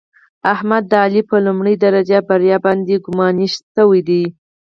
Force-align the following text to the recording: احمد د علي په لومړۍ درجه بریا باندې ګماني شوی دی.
احمد 0.53 0.83
د 0.87 0.93
علي 1.03 1.21
په 1.29 1.35
لومړۍ 1.45 1.75
درجه 1.85 2.19
بریا 2.27 2.57
باندې 2.65 2.95
ګماني 3.05 3.47
شوی 3.55 3.99
دی. 4.09 4.23